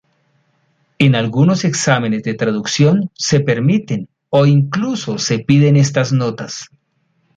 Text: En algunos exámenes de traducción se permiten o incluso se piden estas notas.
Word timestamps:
En 0.97 1.13
algunos 1.13 1.63
exámenes 1.63 2.23
de 2.23 2.33
traducción 2.33 3.11
se 3.13 3.39
permiten 3.41 4.09
o 4.31 4.47
incluso 4.47 5.19
se 5.19 5.37
piden 5.43 5.75
estas 5.75 6.11
notas. 6.11 6.69